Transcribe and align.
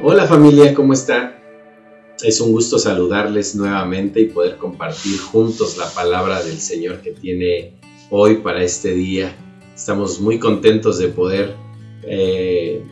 Hola 0.00 0.26
familia, 0.26 0.74
¿cómo 0.74 0.92
están? 0.92 1.34
Es 2.22 2.40
un 2.40 2.52
gusto 2.52 2.78
saludarles 2.78 3.54
nuevamente 3.54 4.20
y 4.20 4.26
poder 4.26 4.56
compartir 4.56 5.18
juntos 5.18 5.76
la 5.76 5.88
palabra 5.90 6.42
del 6.42 6.58
Señor 6.58 7.00
que 7.00 7.12
tiene 7.12 7.74
hoy 8.10 8.36
para 8.36 8.62
este 8.62 8.92
día. 8.94 9.34
Estamos 9.74 10.20
muy 10.20 10.38
contentos 10.38 10.98
de 10.98 11.08
poder 11.08 11.54
eh, 12.02 12.82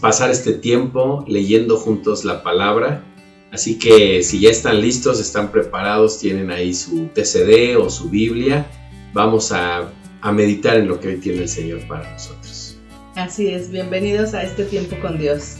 pasar 0.00 0.30
este 0.30 0.52
tiempo 0.52 1.24
leyendo 1.26 1.76
juntos 1.76 2.24
la 2.24 2.42
palabra. 2.42 3.04
Así 3.50 3.78
que 3.78 4.22
si 4.22 4.40
ya 4.40 4.50
están 4.50 4.80
listos, 4.80 5.20
están 5.20 5.52
preparados, 5.52 6.18
tienen 6.18 6.50
ahí 6.50 6.72
su 6.72 7.08
TCD 7.14 7.76
o 7.78 7.90
su 7.90 8.08
Biblia, 8.08 8.66
vamos 9.12 9.52
a, 9.52 9.90
a 10.22 10.32
meditar 10.32 10.76
en 10.76 10.88
lo 10.88 11.00
que 11.00 11.08
hoy 11.08 11.16
tiene 11.16 11.42
el 11.42 11.48
Señor 11.48 11.86
para 11.86 12.10
nosotros. 12.10 12.78
Así 13.14 13.48
es, 13.48 13.70
bienvenidos 13.70 14.32
a 14.32 14.42
este 14.42 14.64
tiempo 14.64 14.96
con 15.02 15.18
Dios. 15.18 15.56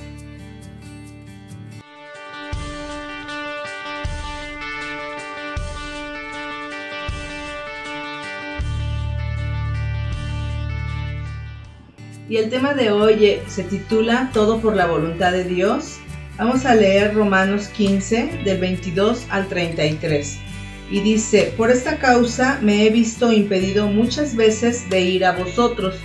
Y 12.33 12.39
el 12.39 12.49
tema 12.49 12.73
de 12.73 12.91
hoy 12.91 13.27
eh, 13.27 13.43
se 13.47 13.63
titula 13.63 14.31
Todo 14.33 14.59
por 14.59 14.75
la 14.75 14.87
voluntad 14.87 15.33
de 15.33 15.45
Dios. 15.45 15.99
Vamos 16.39 16.65
a 16.65 16.75
leer 16.75 17.13
Romanos 17.13 17.69
15 17.69 18.41
del 18.43 18.59
22 18.59 19.27
al 19.29 19.49
33. 19.49 20.39
Y 20.91 21.01
dice, 21.01 21.53
por 21.59 21.71
esta 21.71 21.99
causa 21.99 22.59
me 22.63 22.87
he 22.87 22.89
visto 22.89 23.31
impedido 23.31 23.87
muchas 23.87 24.35
veces 24.35 24.89
de 24.89 25.03
ir 25.03 25.27
a 25.27 25.33
vosotros. 25.33 25.97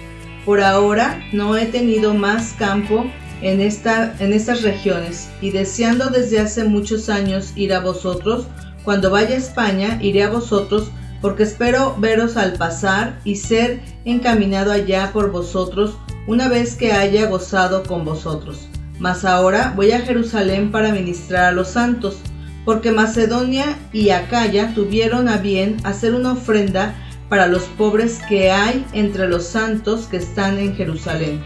Por 0.43 0.59
ahora 0.59 1.25
no 1.31 1.55
he 1.55 1.65
tenido 1.65 2.13
más 2.13 2.51
campo 2.59 3.09
en, 3.41 3.61
esta, 3.61 4.13
en 4.19 4.33
estas 4.33 4.63
regiones 4.63 5.29
y 5.39 5.51
deseando 5.51 6.09
desde 6.09 6.41
hace 6.41 6.65
muchos 6.65 7.07
años 7.07 7.53
ir 7.55 7.73
a 7.73 7.79
vosotros, 7.79 8.47
cuando 8.83 9.11
vaya 9.11 9.35
a 9.35 9.37
España 9.37 9.97
iré 10.01 10.23
a 10.23 10.29
vosotros 10.29 10.91
porque 11.21 11.43
espero 11.43 11.95
veros 11.97 12.35
al 12.35 12.53
pasar 12.53 13.17
y 13.23 13.37
ser 13.37 13.79
encaminado 14.03 14.73
allá 14.73 15.11
por 15.13 15.31
vosotros 15.31 15.97
una 16.27 16.49
vez 16.49 16.75
que 16.75 16.91
haya 16.91 17.27
gozado 17.27 17.83
con 17.83 18.05
vosotros. 18.05 18.67
Mas 18.99 19.25
ahora 19.25 19.73
voy 19.75 19.91
a 19.91 20.01
Jerusalén 20.01 20.71
para 20.71 20.91
ministrar 20.91 21.45
a 21.45 21.51
los 21.51 21.69
santos, 21.69 22.17
porque 22.65 22.91
Macedonia 22.91 23.77
y 23.93 24.09
Acaya 24.09 24.73
tuvieron 24.75 25.29
a 25.29 25.37
bien 25.37 25.77
hacer 25.83 26.13
una 26.13 26.33
ofrenda 26.33 26.93
para 27.29 27.47
los 27.47 27.63
pobres 27.63 28.19
que 28.27 28.51
hay 28.51 28.85
entre 28.93 29.27
los 29.27 29.45
santos 29.45 30.07
que 30.07 30.17
están 30.17 30.57
en 30.57 30.75
Jerusalén, 30.75 31.41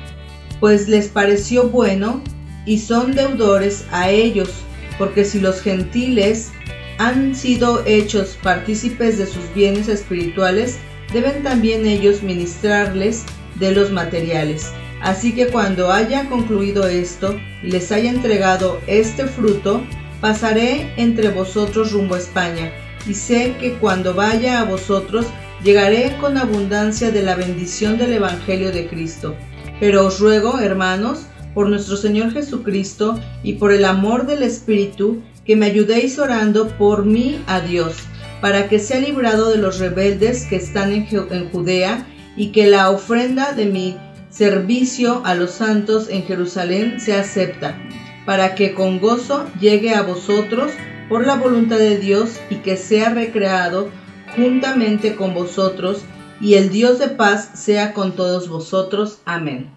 pues 0.60 0.88
les 0.88 1.08
pareció 1.08 1.70
bueno 1.70 2.22
y 2.66 2.80
son 2.80 3.14
deudores 3.16 3.86
a 3.92 4.10
ellos, 4.10 4.50
porque 4.98 5.26
si 5.26 5.40
los 5.40 5.62
gentiles 5.62 6.52
han 7.00 7.36
sido 7.36 7.84
hechos 7.86 8.38
partícipes 8.44 9.18
de 9.18 9.26
sus 9.26 9.52
bienes 9.56 9.88
espirituales, 9.88 10.78
deben 11.12 11.42
también 11.42 11.86
ellos 11.86 12.22
ministrarles 12.22 13.24
de 13.56 13.72
los 13.72 13.92
materiales. 13.92 14.72
Así 15.02 15.34
que 15.34 15.48
cuando 15.48 15.92
haya 15.92 16.30
concluido 16.30 16.88
esto 16.88 17.40
les 17.64 17.92
haya 17.92 18.10
entregado 18.10 18.80
este 18.88 19.26
fruto, 19.26 19.82
pasaré 20.20 20.94
entre 20.98 21.30
vosotros 21.30 21.92
rumbo 21.92 22.16
a 22.16 22.20
España, 22.20 22.72
y 23.08 23.16
sé 23.16 23.56
que 23.60 23.74
cuando 23.74 24.14
vaya 24.14 24.60
a 24.60 24.66
vosotros 24.66 25.26
llegaré 25.64 26.16
con 26.20 26.38
abundancia 26.38 27.12
de 27.12 27.24
la 27.24 27.36
bendición 27.36 27.98
del 27.98 28.14
Evangelio 28.14 28.72
de 28.72 28.88
Cristo. 28.88 29.36
Pero 29.80 30.06
os 30.06 30.20
ruego, 30.20 30.60
hermanos, 30.60 31.26
por 31.54 31.70
nuestro 31.70 31.98
Señor 31.98 32.32
Jesucristo 32.32 33.20
y 33.44 33.54
por 33.54 33.72
el 33.72 33.86
amor 33.86 34.26
del 34.26 34.44
Espíritu, 34.44 35.22
que 35.46 35.56
me 35.56 35.66
ayudéis 35.66 36.20
orando 36.20 36.68
por 36.78 37.06
mí 37.06 37.42
a 37.48 37.62
Dios, 37.62 37.96
para 38.42 38.70
que 38.70 38.80
sea 38.80 39.00
librado 39.00 39.52
de 39.52 39.58
los 39.58 39.80
rebeldes 39.80 40.46
que 40.46 40.56
están 40.56 40.94
en, 40.94 41.08
Judea 41.52 42.08
y 42.36 42.52
que 42.52 42.68
la 42.68 42.90
ofrenda 42.90 43.54
de 43.54 43.66
mi 43.66 43.98
servicio 44.30 45.22
a 45.26 45.36
los 45.36 45.52
santos 45.52 46.10
en 46.10 46.24
Jerusalén 46.24 47.00
se 47.00 47.16
acepta, 47.16 47.78
para 48.26 48.56
que 48.56 48.74
con 48.74 49.00
gozo 49.00 49.46
llegue 49.60 49.94
a 49.94 50.04
vosotros 50.04 50.72
por 51.10 51.26
la 51.28 51.36
voluntad 51.36 51.78
de 51.78 51.98
Dios 51.98 52.40
y 52.50 52.56
que 52.58 52.78
sea 52.78 53.10
recreado 53.10 53.90
juntamente 54.36 55.16
con 55.16 55.34
vosotros, 55.34 56.04
y 56.40 56.56
el 56.56 56.70
Dios 56.70 57.00
de 57.00 57.10
paz 57.10 57.52
sea 57.54 57.94
con 57.94 58.14
todos 58.14 58.48
vosotros. 58.50 59.20
Amén. 59.26 59.70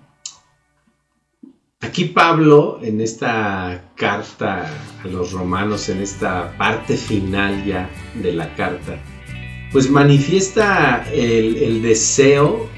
Aquí 1.81 2.07
Pablo, 2.07 2.79
en 2.83 3.03
esta 3.03 3.91
carta 3.95 4.67
a 5.05 5.09
los 5.09 5.33
romanos, 5.33 5.91
en 5.91 6.01
esta 6.01 6.57
parte 6.57 6.97
final 6.97 7.63
ya 7.67 7.91
de 8.15 8.33
la 8.33 8.55
carta, 8.55 8.99
pues 9.75 9.91
manifiesta 9.91 11.05
el, 11.13 11.83
deseo 11.83 12.69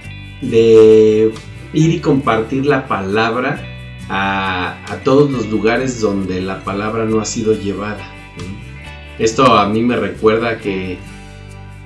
de 0.41 1.31
ir 1.75 1.91
y 1.91 2.01
compartir 2.01 2.65
la 2.65 2.89
palabra 2.89 3.63
a, 4.09 4.99
todos 5.05 5.31
los 5.31 5.47
lugares 5.51 6.01
donde 6.01 6.41
la 6.41 6.65
palabra 6.65 7.05
no 7.05 7.21
ha 7.21 7.27
sido 7.27 7.53
llevada. 7.53 8.11
Esto 9.19 9.59
a 9.59 9.69
mí 9.69 9.83
me 9.83 9.97
recuerda 9.97 10.59
que, 10.59 10.97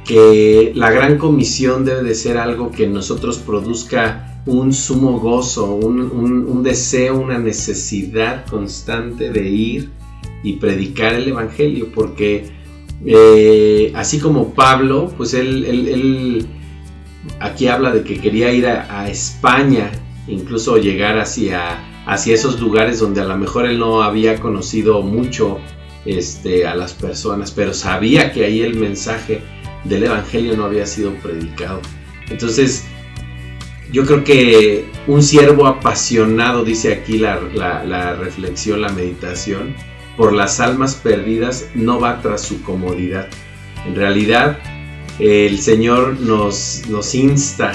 que 0.04 0.70
la 0.76 0.92
gran 0.92 1.18
comisión 1.18 1.84
debe 1.84 2.04
de 2.04 2.14
ser 2.14 2.38
algo 2.38 2.70
que 2.70 2.86
nosotros 2.86 3.38
produzca 3.38 4.40
un 4.46 4.72
sumo 4.72 5.18
gozo, 5.18 5.74
un 5.74 6.62
deseo, 6.62 7.18
una 7.18 7.40
necesidad 7.40 8.46
constante 8.46 9.32
de 9.32 9.48
ir 9.48 9.90
y 10.44 10.52
predicar 10.52 11.14
el 11.14 11.26
Evangelio, 11.30 11.88
porque 11.92 12.59
eh, 13.06 13.92
así 13.94 14.18
como 14.18 14.54
Pablo, 14.54 15.12
pues 15.16 15.34
él, 15.34 16.46
aquí 17.38 17.68
habla 17.68 17.92
de 17.92 18.02
que 18.02 18.20
quería 18.20 18.52
ir 18.52 18.66
a, 18.66 19.08
España, 19.08 19.90
incluso 20.26 20.76
llegar 20.76 21.18
hacia, 21.18 21.78
hacia, 22.06 22.34
esos 22.34 22.60
lugares 22.60 23.00
donde 23.00 23.20
a 23.20 23.24
lo 23.24 23.36
mejor 23.36 23.66
él 23.66 23.78
no 23.78 24.02
había 24.02 24.38
conocido 24.38 25.02
mucho 25.02 25.58
este, 26.04 26.66
a 26.66 26.74
las 26.74 26.92
personas, 26.92 27.50
pero 27.50 27.72
sabía 27.72 28.32
que 28.32 28.44
ahí 28.44 28.60
el 28.60 28.76
mensaje 28.76 29.40
del 29.84 30.04
Evangelio 30.04 30.56
no 30.56 30.64
había 30.64 30.86
sido 30.86 31.14
predicado. 31.14 31.80
Entonces, 32.28 32.84
yo 33.90 34.04
creo 34.04 34.22
que 34.22 34.84
un 35.06 35.22
siervo 35.22 35.66
apasionado, 35.66 36.64
dice 36.64 36.92
aquí 36.92 37.18
la 37.18 38.14
reflexión, 38.14 38.82
la 38.82 38.90
meditación, 38.90 39.74
por 40.16 40.32
las 40.32 40.60
almas 40.60 40.94
perdidas 40.94 41.68
no 41.74 42.00
va 42.00 42.20
tras 42.20 42.42
su 42.42 42.62
comodidad. 42.62 43.28
En 43.86 43.94
realidad, 43.94 44.58
el 45.18 45.58
Señor 45.58 46.20
nos, 46.20 47.14
insta. 47.14 47.72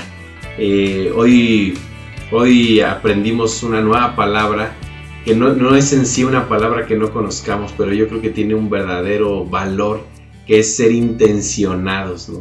Eh, 0.58 1.12
hoy, 1.16 1.78
hoy 2.32 2.82
aprendimos 2.82 3.64
una 3.64 3.82
nueva 3.82 4.16
palabra 4.16 4.74
que 5.26 5.36
no, 5.36 5.76
es 5.76 5.92
en 5.92 6.06
sí 6.06 6.24
una 6.24 6.48
palabra 6.48 6.86
que 6.86 6.96
no 6.96 7.12
conozcamos, 7.12 7.74
pero 7.76 7.92
yo 7.94 8.08
creo 8.08 8.22
que 8.22 8.30
tiene 8.30 8.54
un 8.54 8.70
verdadero 8.70 9.44
valor, 9.44 10.06
que 10.46 10.60
es 10.60 10.76
ser 10.76 10.92
intencionados, 10.92 12.32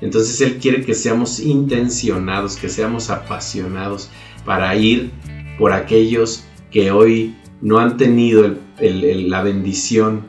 Entonces 0.00 0.40
Él 0.40 0.58
quiere 0.60 0.84
que 0.84 0.94
seamos 0.94 1.38
intencionados, 1.38 2.56
que 2.56 2.68
seamos 2.68 3.10
apasionados 3.10 4.10
para 4.44 4.74
ir 4.74 5.12
por 5.56 5.72
aquellos 5.72 6.42
que 6.72 6.90
hoy 6.90 7.36
no 7.62 7.78
han 7.78 7.96
tenido 7.96 8.56
la 8.80 9.42
bendición 9.42 10.24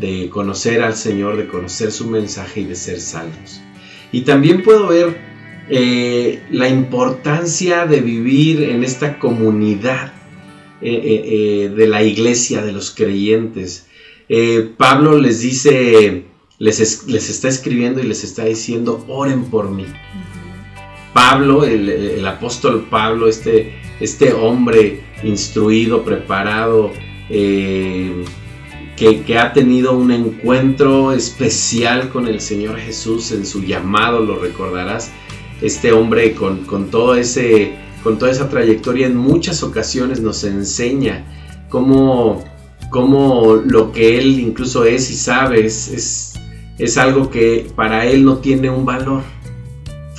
de 0.00 0.28
conocer 0.30 0.82
al 0.82 0.94
Señor, 0.94 1.36
de 1.36 1.46
conocer 1.46 1.92
su 1.92 2.08
mensaje 2.08 2.62
y 2.62 2.64
de 2.64 2.74
ser 2.74 3.00
salvos. 3.00 3.60
Y 4.10 4.22
también 4.22 4.62
puedo 4.62 4.88
ver 4.88 5.18
eh, 5.68 6.42
la 6.50 6.68
importancia 6.68 7.84
de 7.84 8.00
vivir 8.00 8.62
en 8.62 8.82
esta 8.82 9.18
comunidad 9.18 10.14
eh, 10.80 10.90
eh, 11.04 11.68
de 11.68 11.86
la 11.86 12.02
iglesia, 12.02 12.62
de 12.62 12.72
los 12.72 12.90
creyentes. 12.90 13.86
Pablo 14.76 15.18
les 15.18 15.40
dice, 15.40 16.24
les, 16.58 17.06
les, 17.06 17.30
está 17.30 17.48
escribiendo 17.48 18.00
y 18.00 18.06
les 18.06 18.24
está 18.24 18.44
diciendo, 18.44 19.04
oren 19.08 19.44
por 19.44 19.70
mí. 19.70 19.86
Pablo, 21.12 21.64
el, 21.64 22.26
apóstol 22.26 22.86
Pablo, 22.90 23.28
este, 23.28 23.74
este 24.00 24.32
hombre 24.32 25.07
instruido, 25.22 26.04
preparado, 26.04 26.92
eh, 27.30 28.24
que, 28.96 29.38
ha 29.38 29.52
tenido 29.52 29.96
un 29.96 30.10
encuentro 30.10 31.12
especial 31.12 32.08
con 32.08 32.26
el 32.26 32.40
Señor 32.40 32.78
Jesús 32.78 33.30
en 33.30 33.46
su 33.46 33.62
llamado, 33.62 34.20
lo 34.20 34.38
recordarás, 34.38 35.12
este 35.62 35.92
hombre 35.92 36.34
con, 36.34 36.90
todo 36.90 37.14
ese, 37.14 37.74
con 38.02 38.18
toda 38.18 38.32
esa 38.32 38.48
trayectoria 38.48 39.06
en 39.06 39.16
muchas 39.16 39.62
ocasiones 39.62 40.20
nos 40.20 40.42
enseña 40.42 41.24
cómo, 41.68 42.44
cómo 42.90 43.56
lo 43.64 43.92
que 43.92 44.18
él 44.18 44.40
incluso 44.40 44.84
es 44.84 45.10
y 45.10 45.14
sabe 45.14 45.66
es, 45.66 46.34
es 46.78 46.98
algo 46.98 47.30
que 47.30 47.70
para 47.76 48.06
él 48.06 48.24
no 48.24 48.38
tiene 48.38 48.68
un 48.70 48.84
valor 48.84 49.22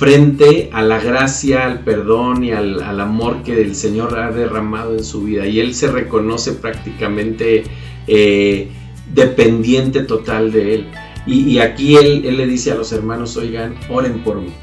frente 0.00 0.70
a 0.72 0.80
la 0.80 0.98
gracia, 0.98 1.66
al 1.66 1.80
perdón 1.80 2.42
y 2.42 2.52
al, 2.52 2.98
amor 3.02 3.42
que 3.42 3.60
el 3.60 3.74
Señor 3.74 4.18
ha 4.18 4.30
derramado 4.30 4.96
en 4.96 5.04
su 5.04 5.24
vida. 5.24 5.46
Y 5.46 5.60
él 5.60 5.74
se 5.74 5.92
reconoce 5.92 6.52
prácticamente 6.54 7.64
eh, 8.06 8.68
dependiente 9.12 10.04
total 10.04 10.52
de 10.52 10.74
él. 10.74 10.86
Y, 11.26 11.58
aquí 11.58 11.96
él, 11.96 12.34
le 12.34 12.46
dice 12.46 12.72
a 12.72 12.76
los 12.76 12.92
hermanos, 12.92 13.36
oigan, 13.36 13.74
oren 13.90 14.24
por 14.24 14.40
mí. 14.40 14.54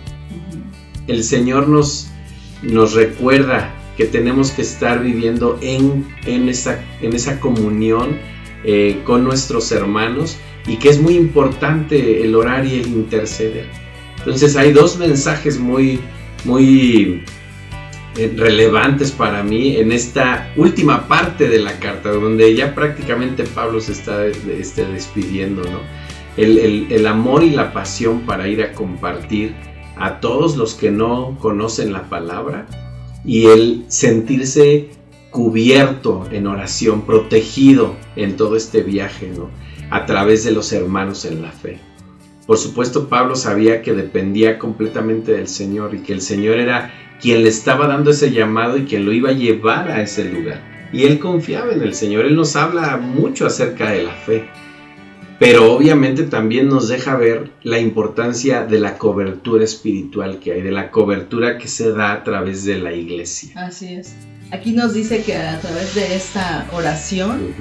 El 1.05 1.23
Señor 1.23 1.67
nos, 1.67 2.09
nos 2.63 2.93
recuerda 2.93 3.75
que 3.95 4.05
tenemos 4.05 4.49
que 4.49 4.63
estar 4.63 5.03
viviendo 5.03 5.59
en, 5.61 6.07
en, 6.25 6.49
esa, 6.49 6.83
en 6.99 7.13
esa 7.13 7.39
comunión 7.39 8.17
eh, 8.63 9.01
con 9.03 9.23
nuestros 9.23 9.71
hermanos 9.71 10.35
y 10.65 10.77
que 10.77 10.89
es 10.89 10.99
muy 10.99 11.13
importante 11.13 12.23
el 12.23 12.33
orar 12.33 12.65
y 12.65 12.79
el 12.79 12.87
interceder. 12.87 13.86
Entonces 14.27 14.57
hay 14.57 14.73
dos 14.73 14.97
mensajes 14.97 15.57
muy, 15.57 16.01
muy 16.43 17.23
eh, 18.17 18.33
relevantes 18.35 19.09
para 19.09 19.41
mí 19.41 19.77
en 19.77 19.93
esta 19.93 20.51
última 20.57 21.07
parte 21.07 21.47
de 21.47 21.59
la 21.59 21.79
carta, 21.79 22.11
donde 22.11 22.53
ya 22.53 22.75
prácticamente 22.75 23.45
Pablo 23.45 23.79
se 23.79 23.93
está 23.93 24.25
este, 24.25 24.85
despidiendo, 24.85 25.63
¿no? 25.63 25.79
El, 26.35 27.07
amor 27.07 27.41
y 27.41 27.51
la 27.51 27.71
pasión 27.71 28.25
para 28.25 28.49
ir 28.49 28.61
a 28.63 28.73
compartir 28.73 29.55
a 29.95 30.19
todos 30.19 30.57
los 30.57 30.73
que 30.73 30.91
no 30.91 31.37
conocen 31.39 31.93
la 31.93 32.09
palabra 32.09 32.67
y 33.23 33.45
el 33.45 33.85
sentirse 33.87 34.89
cubierto 35.31 36.27
en 36.33 36.47
oración, 36.47 37.03
protegido 37.03 37.95
en 38.17 38.35
todo 38.35 38.57
este 38.57 38.83
viaje, 38.83 39.31
¿no? 39.33 39.49
A 39.89 40.05
través 40.05 40.43
de 40.43 40.51
los 40.51 40.73
hermanos 40.73 41.23
en 41.23 41.41
la 41.41 41.53
fe. 41.53 41.79
Por 42.47 42.57
supuesto, 42.57 43.09
Pablo 43.09 43.35
sabía 43.35 43.81
que 43.81 43.93
dependía 43.93 44.57
completamente 44.57 45.33
del 45.33 45.49
Señor 45.49 45.93
y 45.93 45.99
que 45.99 46.13
el 46.13 46.21
Señor 46.21 46.57
era 46.57 46.93
quien 47.21 47.43
le 47.43 47.49
estaba 47.49 47.87
dando 47.87 48.11
ese 48.11 48.31
llamado 48.31 48.77
y 48.77 48.85
quien 48.85 49.05
lo 49.05 49.11
iba 49.11 49.29
a 49.29 49.33
llevar 49.33 49.91
a 49.91 50.01
ese 50.01 50.23
lugar. 50.23 50.61
Y 50.93 51.03
él 51.03 51.19
confiaba 51.19 51.73
en 51.73 51.81
el 51.81 51.93
Señor. 51.93 52.25
Él 52.25 52.37
nos 52.37 52.55
habla 52.55 52.95
mucho 52.95 53.45
acerca 53.45 53.91
de 53.91 54.03
la 54.03 54.13
fe. 54.13 54.45
Pero 55.39 55.73
obviamente 55.73 56.23
también 56.23 56.69
nos 56.69 56.87
deja 56.87 57.17
ver 57.17 57.51
la 57.63 57.79
importancia 57.79 58.63
de 58.63 58.79
la 58.79 58.97
cobertura 58.97 59.65
espiritual 59.65 60.39
que 60.39 60.53
hay, 60.53 60.61
de 60.61 60.71
la 60.71 60.89
cobertura 60.89 61.57
que 61.57 61.67
se 61.67 61.91
da 61.91 62.13
a 62.13 62.23
través 62.23 62.63
de 62.63 62.79
la 62.79 62.93
iglesia. 62.93 63.51
Así 63.55 63.93
es. 63.93 64.15
Aquí 64.51 64.71
nos 64.71 64.93
dice 64.93 65.21
que 65.21 65.35
a 65.35 65.59
través 65.59 65.93
de 65.93 66.15
esta 66.15 66.65
oración 66.71 67.51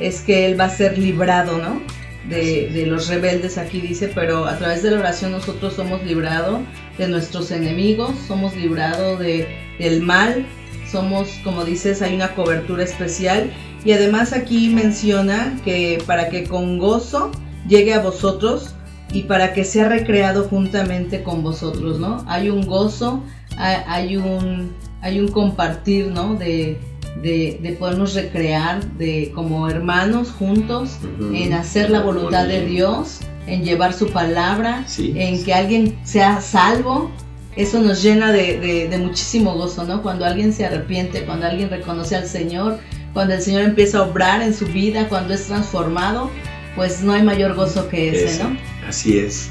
es 0.00 0.20
que 0.20 0.46
él 0.46 0.58
va 0.60 0.64
a 0.64 0.70
ser 0.70 0.98
librado, 0.98 1.56
¿no? 1.58 1.80
De, 2.28 2.84
los 2.86 3.08
rebeldes 3.08 3.58
aquí 3.58 3.80
dice, 3.80 4.10
pero 4.14 4.46
a 4.46 4.56
través 4.58 4.82
de 4.82 4.90
la 4.90 5.00
oración 5.00 5.32
nosotros 5.32 5.74
somos 5.74 6.02
librados 6.04 6.60
de 6.98 7.08
nuestros 7.08 7.50
enemigos, 7.50 8.12
somos 8.26 8.54
librados 8.56 9.18
de, 9.18 9.48
del 9.78 10.02
mal, 10.02 10.46
somos, 10.90 11.28
como 11.42 11.64
dices, 11.64 12.02
hay 12.02 12.14
una 12.14 12.34
cobertura 12.34 12.84
especial. 12.84 13.50
Y 13.84 13.92
además 13.92 14.32
aquí 14.32 14.68
menciona 14.68 15.58
que 15.64 16.02
para 16.06 16.28
que 16.28 16.44
con 16.44 16.78
gozo 16.78 17.32
llegue 17.66 17.94
a 17.94 18.00
vosotros 18.00 18.74
y 19.12 19.22
para 19.22 19.52
que 19.52 19.64
sea 19.64 19.88
recreado 19.88 20.44
juntamente 20.44 21.22
con 21.22 21.42
vosotros, 21.42 21.98
¿no? 21.98 22.24
Hay 22.28 22.48
un 22.48 22.66
gozo, 22.66 23.24
hay, 23.56 24.16
un, 24.16 24.72
hay 25.00 25.20
un 25.20 25.28
compartir, 25.28 26.06
¿no? 26.06 26.34
De, 26.34 26.78
de, 27.20 27.76
podernos 27.78 28.14
recrear 28.14 28.84
de, 28.96 29.30
como 29.34 29.68
hermanos 29.68 30.30
juntos 30.30 30.98
en 31.34 31.52
hacer 31.52 31.90
la 31.90 32.00
voluntad 32.00 32.46
de 32.46 32.64
Dios, 32.66 33.20
en 33.46 33.64
llevar 33.64 33.92
su 33.92 34.08
palabra, 34.08 34.86
en 34.98 35.44
que 35.44 35.54
alguien 35.54 35.98
sea 36.04 36.40
salvo. 36.40 37.10
Eso 37.54 37.80
nos 37.80 38.02
llena 38.02 38.32
de, 38.32 38.96
muchísimo 39.00 39.54
gozo, 39.54 39.84
¿no? 39.84 40.02
Cuando 40.02 40.24
alguien 40.24 40.52
se 40.52 40.64
arrepiente, 40.64 41.24
cuando 41.24 41.46
alguien 41.46 41.68
reconoce 41.68 42.16
al 42.16 42.26
Señor, 42.26 42.78
cuando 43.12 43.34
el 43.34 43.42
Señor 43.42 43.62
empieza 43.62 43.98
a 43.98 44.02
obrar 44.02 44.40
en 44.40 44.54
su 44.54 44.66
vida, 44.66 45.08
cuando 45.08 45.34
es 45.34 45.46
transformado, 45.46 46.30
pues 46.76 47.02
no 47.02 47.12
hay 47.12 47.22
mayor 47.22 47.54
gozo 47.54 47.88
que 47.88 48.08
ese, 48.08 48.42
¿no? 48.42 48.56
Así 48.88 49.18
es. 49.18 49.50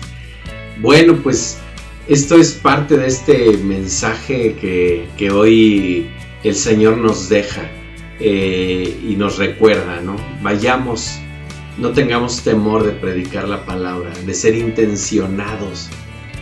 Bueno, 0.81 1.19
pues 1.21 1.59
esto 2.07 2.35
es 2.35 2.53
parte 2.53 2.97
de 2.97 3.05
este 3.05 3.57
mensaje 3.57 4.55
que, 4.59 5.07
que 5.17 5.29
hoy 5.29 6.09
el 6.43 6.55
Señor 6.55 6.97
nos 6.97 7.29
deja 7.29 7.69
eh, 8.19 8.99
y 9.07 9.15
nos 9.15 9.37
recuerda, 9.37 10.01
¿no? 10.01 10.15
Vayamos, 10.41 11.19
no 11.77 11.91
tengamos 11.91 12.41
temor 12.41 12.83
de 12.83 12.91
predicar 12.91 13.47
la 13.47 13.65
palabra, 13.65 14.11
de 14.25 14.33
ser 14.33 14.55
intencionados 14.55 15.89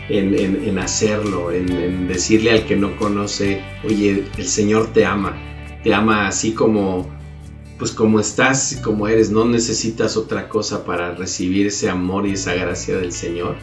en, 0.09 0.79
hacerlo, 0.79 1.51
en, 1.51 2.07
decirle 2.07 2.51
al 2.51 2.65
que 2.65 2.75
no 2.75 2.95
conoce, 2.97 3.61
oye, 3.85 4.25
el 4.37 4.45
Señor 4.45 4.87
te 4.87 5.05
ama, 5.05 5.37
te 5.83 5.93
ama 5.93 6.27
así 6.27 6.53
como, 6.53 7.07
pues 7.77 7.91
como 7.91 8.19
estás, 8.19 8.81
como 8.83 9.07
eres, 9.07 9.29
no 9.29 9.45
necesitas 9.45 10.17
otra 10.17 10.49
cosa 10.49 10.83
para 10.83 11.13
recibir 11.15 11.67
ese 11.67 11.89
amor 11.89 12.25
y 12.25 12.33
esa 12.33 12.55
gracia 12.55 12.97
del 12.97 13.11
Señor. 13.11 13.55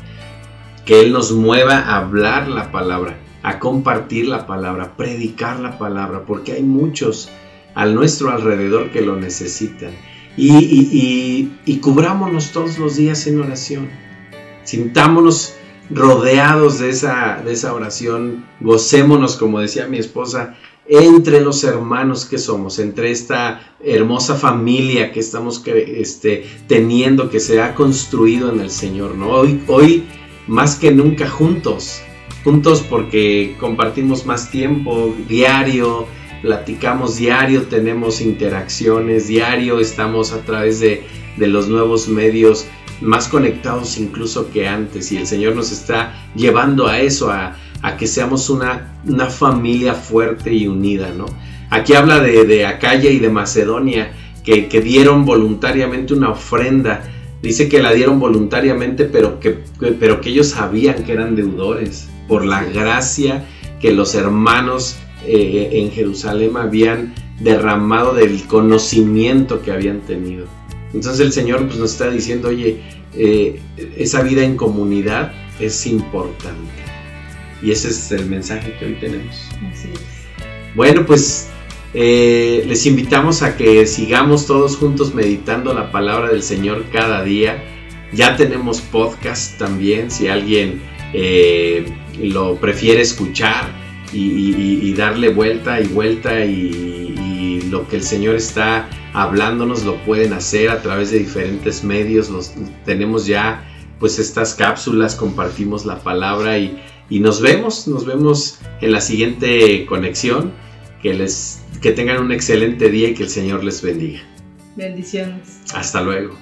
Que 0.85 1.01
Él 1.01 1.13
nos 1.13 1.33
mueva 1.33 1.79
a 1.79 1.99
hablar 1.99 2.49
la 2.49 2.71
palabra, 2.71 3.19
a 3.47 3.61
compartir 3.61 4.27
la 4.27 4.45
palabra, 4.45 4.97
predicar 4.97 5.61
la 5.61 5.79
palabra, 5.79 6.25
porque 6.27 6.55
hay 6.55 6.65
muchos 6.65 7.31
al 7.77 7.95
nuestro 7.95 8.33
alrededor 8.33 8.91
que 8.91 9.03
lo 9.03 9.15
necesitan. 9.15 9.93
Y, 10.37 11.49
y, 11.65 11.77
cubrámonos 11.77 12.51
todos 12.51 12.77
los 12.77 12.97
días 12.97 13.25
en 13.29 13.41
oración. 13.41 13.89
Sintámonos 14.65 15.55
rodeados 15.91 16.81
de 16.81 16.91
esa, 16.91 17.41
de 17.45 17.53
esa 17.53 17.73
oración. 17.73 18.45
Gocémonos, 18.61 19.37
como 19.37 19.61
decía 19.61 19.87
mi 19.87 19.99
esposa, 19.99 20.57
entre 20.89 21.41
los 21.41 21.63
hermanos 21.63 22.25
que 22.25 22.39
somos, 22.39 22.81
entre 22.81 23.13
esta 23.13 23.77
hermosa 23.79 24.35
familia 24.35 25.13
que 25.13 25.21
estamos 25.21 25.63
este, 25.65 26.45
teniendo, 26.67 27.31
que 27.31 27.39
se 27.39 27.63
ha 27.63 27.77
construido 27.77 28.53
en 28.53 28.59
el 28.59 28.73
Señor. 28.73 29.15
¿no? 29.15 29.29
Hoy, 29.29 29.63
hoy, 29.69 30.05
más 30.49 30.75
que 30.75 30.91
nunca, 30.91 31.31
juntos, 31.31 32.03
juntos 32.47 32.87
porque 32.89 33.57
compartimos 33.59 34.25
más 34.25 34.53
tiempo 34.53 35.13
diario, 35.29 36.07
platicamos 36.43 37.17
diario, 37.17 37.63
tenemos 37.63 38.21
interacciones 38.21 39.27
diario, 39.27 39.81
estamos 39.81 40.33
a 40.33 40.43
través 40.43 40.79
de, 40.79 41.03
los 41.39 41.69
nuevos 41.69 42.07
medios 42.07 42.69
más 43.01 43.27
conectados 43.27 43.99
incluso 43.99 44.53
que 44.53 44.69
antes. 44.69 45.11
Y 45.11 45.17
el 45.17 45.27
Señor 45.27 45.57
nos 45.57 45.73
está 45.73 46.15
llevando 46.37 46.87
a 46.87 47.01
eso, 47.01 47.33
a, 47.33 47.57
que 47.99 48.07
seamos 48.07 48.49
una, 48.49 48.97
una, 49.05 49.27
familia 49.27 49.95
fuerte 49.95 50.53
y 50.53 50.69
unida, 50.69 51.11
¿no? 51.19 51.27
Aquí 51.71 51.95
habla 51.95 52.21
de, 52.21 52.45
de 52.45 52.65
Acaya 52.65 53.11
y 53.11 53.19
de 53.19 53.29
Macedonia 53.29 54.13
que, 54.45 54.69
que 54.69 54.81
dieron 54.81 55.25
voluntariamente 55.25 56.15
una 56.15 56.31
ofrenda. 56.31 57.03
Dice 57.43 57.69
que 57.69 57.83
la 57.83 57.93
dieron 57.93 58.21
voluntariamente, 58.21 59.05
pero 59.05 59.41
que, 59.41 59.59
pero 59.99 60.21
que 60.21 60.29
ellos 60.29 60.51
sabían 60.51 61.03
que 61.03 61.13
eran 61.13 61.35
deudores 61.35 62.09
por 62.29 62.45
la 62.45 62.65
gracia 62.65 63.47
que 63.81 63.93
los 63.93 64.15
hermanos 64.15 64.97
eh, 65.27 65.71
en 65.73 65.91
Jerusalén 65.91 66.57
habían 66.57 67.15
derramado 67.41 68.15
del 68.15 68.47
conocimiento 68.47 69.63
que 69.63 69.73
habían 69.73 70.01
tenido. 70.01 70.47
Entonces 70.95 71.21
el 71.21 71.33
Señor 71.33 71.67
pues, 71.67 71.79
nos 71.79 71.93
está 71.93 72.11
diciendo, 72.11 72.49
oye, 72.49 72.81
eh, 73.15 73.61
esa 73.97 74.23
vida 74.23 74.45
en 74.45 74.57
comunidad 74.57 75.33
es 75.61 75.87
importante. 75.87 76.73
Y 77.63 77.71
ese 77.71 77.89
es 77.89 78.13
el 78.13 78.27
mensaje 78.27 78.75
que 78.79 78.85
hoy 78.85 78.95
tenemos. 79.01 79.37
Bueno, 80.75 81.07
pues 81.07 81.49
eh, 81.95 82.63
les 82.67 82.87
invitamos 82.87 83.43
a 83.43 83.57
que 83.57 83.87
sigamos 83.87 84.47
todos 84.47 84.77
juntos 84.77 85.15
meditando 85.15 85.73
la 85.73 85.91
palabra 85.91 86.29
del 86.29 86.43
Señor 86.43 86.85
cada 86.93 87.25
día. 87.25 87.63
Ya 88.13 88.37
tenemos 88.37 88.81
podcast 88.81 89.59
también, 89.59 90.11
si 90.11 90.29
alguien 90.29 90.81
lo 92.21 92.57
prefiere 92.57 93.03
escuchar 93.03 93.71
y, 94.13 94.93
darle 94.95 95.29
vuelta 95.29 95.81
y 95.81 95.87
vuelta 95.89 96.45
y, 96.45 97.63
lo 97.71 97.89
que 97.89 97.97
el 97.97 98.03
Señor 98.03 98.37
está 98.37 98.89
hablándonos 99.13 99.85
lo 99.85 99.97
pueden 100.05 100.33
hacer 100.33 100.71
a 100.71 100.83
través 100.83 101.11
de 101.11 101.19
diferentes 101.19 101.83
medios. 101.83 102.31
Los, 102.31 102.53
tenemos 102.85 103.27
ya 103.27 103.65
pues 103.99 104.21
estas 104.21 104.55
cápsulas, 104.55 105.17
compartimos 105.17 105.85
la 105.85 105.99
palabra 105.99 106.59
y, 106.59 106.81
y 107.11 107.19
nos 107.19 107.41
vemos, 107.41 107.89
nos 107.89 108.07
vemos 108.07 108.61
en 108.81 108.93
la 108.93 109.01
siguiente 109.01 109.85
conexión. 109.87 110.53
Que, 111.03 111.15
les, 111.15 111.63
que 111.83 111.93
tengan 111.93 112.23
un 112.23 112.33
excelente 112.33 112.89
día 112.89 113.11
y 113.11 113.15
que 113.15 113.25
el 113.25 113.29
Señor 113.29 113.65
les 113.65 113.83
bendiga. 113.83 114.21
Bendiciones. 114.77 115.61
Hasta 115.75 116.03
luego. 116.03 116.37